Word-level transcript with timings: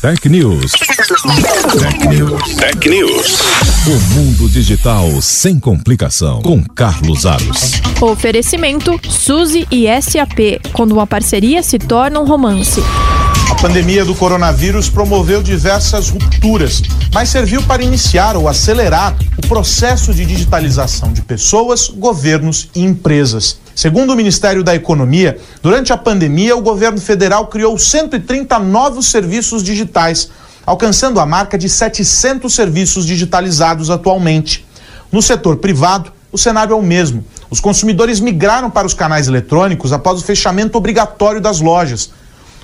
Tech 0.00 0.26
News. 0.30 0.72
Tech 0.72 2.08
News. 2.08 2.56
Tech 2.56 2.88
News. 2.88 3.38
O 3.86 4.14
mundo 4.14 4.48
digital 4.48 5.20
sem 5.20 5.60
complicação. 5.60 6.40
Com 6.40 6.64
Carlos 6.64 7.26
Aros. 7.26 7.82
Oferecimento 8.00 8.98
Suzy 9.06 9.68
e 9.70 9.84
SAP. 10.00 10.58
Quando 10.72 10.92
uma 10.92 11.06
parceria 11.06 11.62
se 11.62 11.78
torna 11.78 12.18
um 12.18 12.24
romance. 12.24 12.82
A 13.50 13.54
pandemia 13.56 14.02
do 14.02 14.14
coronavírus 14.14 14.88
promoveu 14.88 15.42
diversas 15.42 16.08
rupturas, 16.08 16.80
mas 17.12 17.28
serviu 17.28 17.62
para 17.64 17.82
iniciar 17.82 18.36
ou 18.36 18.48
acelerar 18.48 19.14
o 19.36 19.46
processo 19.46 20.14
de 20.14 20.24
digitalização 20.24 21.12
de 21.12 21.20
pessoas, 21.20 21.90
governos 21.90 22.70
e 22.74 22.80
empresas. 22.80 23.59
Segundo 23.74 24.12
o 24.12 24.16
Ministério 24.16 24.62
da 24.62 24.74
Economia, 24.74 25.38
durante 25.62 25.92
a 25.92 25.96
pandemia, 25.96 26.56
o 26.56 26.60
governo 26.60 27.00
federal 27.00 27.46
criou 27.46 27.78
130 27.78 28.58
novos 28.58 29.10
serviços 29.10 29.62
digitais, 29.62 30.30
alcançando 30.66 31.20
a 31.20 31.26
marca 31.26 31.56
de 31.56 31.68
700 31.68 32.52
serviços 32.52 33.06
digitalizados 33.06 33.90
atualmente. 33.90 34.66
No 35.10 35.22
setor 35.22 35.56
privado, 35.56 36.12
o 36.32 36.38
cenário 36.38 36.74
é 36.74 36.76
o 36.76 36.82
mesmo. 36.82 37.24
Os 37.50 37.58
consumidores 37.58 38.20
migraram 38.20 38.70
para 38.70 38.86
os 38.86 38.94
canais 38.94 39.26
eletrônicos 39.26 39.92
após 39.92 40.20
o 40.20 40.24
fechamento 40.24 40.78
obrigatório 40.78 41.40
das 41.40 41.60
lojas. 41.60 42.12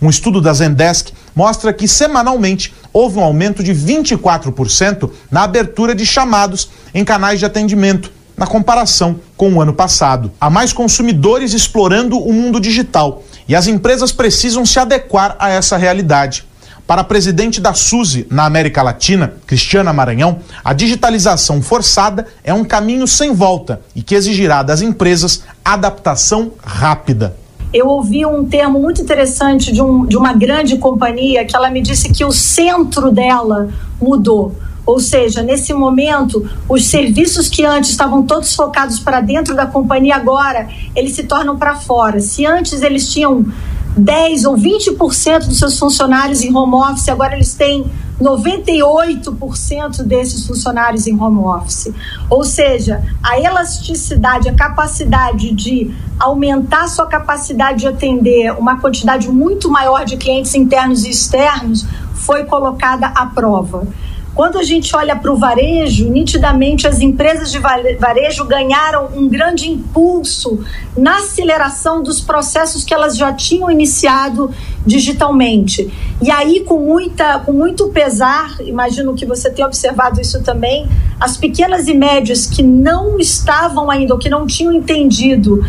Um 0.00 0.10
estudo 0.10 0.40
da 0.40 0.52
Zendesk 0.52 1.12
mostra 1.34 1.72
que 1.72 1.86
semanalmente 1.86 2.74
houve 2.92 3.18
um 3.18 3.22
aumento 3.22 3.62
de 3.62 3.72
24% 3.72 5.10
na 5.30 5.44
abertura 5.44 5.94
de 5.94 6.04
chamados 6.04 6.70
em 6.92 7.04
canais 7.04 7.38
de 7.38 7.46
atendimento, 7.46 8.10
na 8.36 8.46
comparação 8.46 9.20
com 9.36 9.54
o 9.54 9.60
ano 9.60 9.72
passado. 9.72 10.30
Há 10.40 10.48
mais 10.48 10.72
consumidores 10.72 11.52
explorando 11.52 12.18
o 12.18 12.32
mundo 12.32 12.60
digital 12.60 13.22
e 13.48 13.54
as 13.54 13.66
empresas 13.66 14.12
precisam 14.12 14.64
se 14.64 14.78
adequar 14.78 15.36
a 15.38 15.50
essa 15.50 15.76
realidade. 15.76 16.44
Para 16.86 17.02
a 17.02 17.04
presidente 17.04 17.60
da 17.60 17.74
SUSE 17.74 18.26
na 18.30 18.44
América 18.44 18.82
Latina, 18.82 19.34
Cristiana 19.46 19.92
Maranhão, 19.92 20.40
a 20.64 20.72
digitalização 20.72 21.62
forçada 21.62 22.26
é 22.42 22.52
um 22.52 22.64
caminho 22.64 23.06
sem 23.06 23.32
volta 23.32 23.80
e 23.94 24.02
que 24.02 24.14
exigirá 24.14 24.62
das 24.62 24.82
empresas 24.82 25.44
adaptação 25.64 26.52
rápida 26.62 27.36
eu 27.72 27.88
ouvi 27.88 28.26
um 28.26 28.44
termo 28.44 28.78
muito 28.78 29.00
interessante 29.00 29.72
de, 29.72 29.80
um, 29.80 30.04
de 30.04 30.16
uma 30.16 30.34
grande 30.34 30.76
companhia 30.76 31.44
que 31.44 31.56
ela 31.56 31.70
me 31.70 31.80
disse 31.80 32.12
que 32.12 32.24
o 32.24 32.30
centro 32.30 33.10
dela 33.10 33.70
mudou. 34.00 34.54
Ou 34.84 34.98
seja, 34.98 35.42
nesse 35.42 35.72
momento, 35.72 36.48
os 36.68 36.86
serviços 36.86 37.48
que 37.48 37.64
antes 37.64 37.90
estavam 37.90 38.24
todos 38.24 38.54
focados 38.54 38.98
para 38.98 39.20
dentro 39.20 39.54
da 39.54 39.66
companhia, 39.66 40.16
agora 40.16 40.68
eles 40.94 41.12
se 41.12 41.24
tornam 41.24 41.56
para 41.56 41.76
fora. 41.76 42.20
Se 42.20 42.44
antes 42.44 42.82
eles 42.82 43.12
tinham 43.12 43.46
10 43.96 44.44
ou 44.44 44.56
20% 44.56 45.46
dos 45.46 45.58
seus 45.58 45.78
funcionários 45.78 46.42
em 46.42 46.54
home 46.54 46.74
office, 46.74 47.08
agora 47.08 47.34
eles 47.34 47.54
têm 47.54 47.84
98% 48.20 50.02
desses 50.02 50.46
funcionários 50.46 51.06
em 51.06 51.20
home 51.20 51.40
office. 51.40 51.92
Ou 52.30 52.44
seja, 52.44 53.02
a 53.22 53.38
elasticidade, 53.38 54.48
a 54.48 54.54
capacidade 54.54 55.52
de 55.52 55.94
aumentar 56.18 56.88
sua 56.88 57.06
capacidade 57.06 57.80
de 57.80 57.88
atender 57.88 58.52
uma 58.52 58.80
quantidade 58.80 59.28
muito 59.28 59.70
maior 59.70 60.04
de 60.04 60.16
clientes 60.16 60.54
internos 60.54 61.04
e 61.04 61.10
externos 61.10 61.84
foi 62.14 62.44
colocada 62.44 63.06
à 63.08 63.26
prova. 63.26 63.86
Quando 64.34 64.58
a 64.58 64.62
gente 64.62 64.94
olha 64.96 65.14
para 65.14 65.30
o 65.30 65.36
varejo, 65.36 66.08
nitidamente 66.08 66.86
as 66.86 67.00
empresas 67.00 67.50
de 67.52 67.58
varejo 67.58 68.44
ganharam 68.46 69.10
um 69.14 69.28
grande 69.28 69.70
impulso 69.70 70.64
na 70.96 71.18
aceleração 71.18 72.02
dos 72.02 72.20
processos 72.20 72.82
que 72.82 72.94
elas 72.94 73.16
já 73.16 73.32
tinham 73.32 73.70
iniciado 73.70 74.50
digitalmente. 74.86 75.92
E 76.20 76.30
aí, 76.30 76.60
com, 76.60 76.78
muita, 76.78 77.40
com 77.40 77.52
muito 77.52 77.88
pesar, 77.88 78.56
imagino 78.60 79.14
que 79.14 79.26
você 79.26 79.50
tenha 79.50 79.66
observado 79.66 80.20
isso 80.20 80.42
também, 80.42 80.88
as 81.20 81.36
pequenas 81.36 81.86
e 81.86 81.94
médias 81.94 82.46
que 82.46 82.62
não 82.62 83.18
estavam 83.18 83.90
ainda, 83.90 84.14
ou 84.14 84.18
que 84.18 84.30
não 84.30 84.46
tinham 84.46 84.72
entendido 84.72 85.62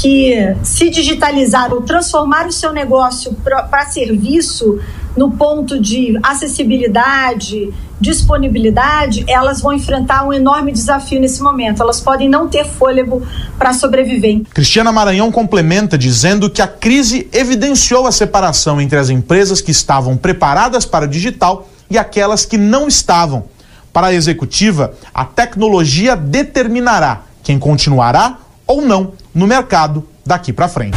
que 0.00 0.34
se 0.62 0.90
digitalizar 0.90 1.72
ou 1.72 1.82
transformar 1.82 2.46
o 2.46 2.52
seu 2.52 2.72
negócio 2.72 3.34
para 3.42 3.86
serviço 3.86 4.78
no 5.16 5.30
ponto 5.32 5.80
de 5.80 6.18
acessibilidade, 6.22 7.72
disponibilidade, 8.00 9.24
elas 9.28 9.60
vão 9.60 9.72
enfrentar 9.72 10.26
um 10.26 10.32
enorme 10.32 10.72
desafio 10.72 11.20
nesse 11.20 11.42
momento. 11.42 11.82
Elas 11.82 12.00
podem 12.00 12.28
não 12.28 12.48
ter 12.48 12.64
fôlego 12.64 13.26
para 13.58 13.72
sobreviver. 13.74 14.42
Cristiana 14.54 14.92
Maranhão 14.92 15.30
complementa 15.30 15.98
dizendo 15.98 16.48
que 16.48 16.62
a 16.62 16.66
crise 16.66 17.28
evidenciou 17.32 18.06
a 18.06 18.12
separação 18.12 18.80
entre 18.80 18.98
as 18.98 19.10
empresas 19.10 19.60
que 19.60 19.70
estavam 19.70 20.16
preparadas 20.16 20.86
para 20.86 21.04
o 21.04 21.08
digital 21.08 21.68
e 21.90 21.98
aquelas 21.98 22.46
que 22.46 22.56
não 22.56 22.88
estavam. 22.88 23.44
Para 23.92 24.08
a 24.08 24.14
executiva, 24.14 24.94
a 25.12 25.24
tecnologia 25.24 26.14
determinará 26.14 27.22
quem 27.42 27.58
continuará 27.58 28.38
ou 28.66 28.80
não 28.80 29.12
no 29.34 29.46
mercado 29.46 30.06
daqui 30.24 30.52
para 30.52 30.68
frente. 30.68 30.96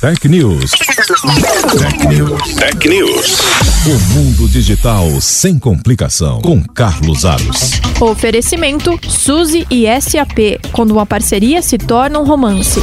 Tech 0.00 0.28
News. 0.28 0.70
Tech 0.70 2.06
News. 2.06 2.29
Tech 2.60 2.86
News. 2.86 3.38
O 3.86 4.12
mundo 4.12 4.46
digital 4.46 5.18
sem 5.18 5.58
complicação. 5.58 6.42
Com 6.42 6.62
Carlos 6.62 7.24
Aros. 7.24 7.80
Oferecimento 7.98 9.00
Suzy 9.08 9.66
e 9.70 9.86
SAP. 9.98 10.60
Quando 10.70 10.90
uma 10.90 11.06
parceria 11.06 11.62
se 11.62 11.78
torna 11.78 12.18
um 12.20 12.24
romance. 12.24 12.78